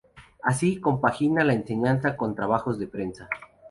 [0.41, 3.29] Así, compagina la enseñanza con trabajos en prensa.